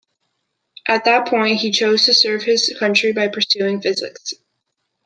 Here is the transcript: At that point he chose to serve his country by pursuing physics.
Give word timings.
At 0.87 1.05
that 1.05 1.27
point 1.27 1.59
he 1.59 1.69
chose 1.69 2.05
to 2.05 2.13
serve 2.15 2.41
his 2.41 2.75
country 2.79 3.11
by 3.13 3.27
pursuing 3.27 3.81
physics. 3.81 4.33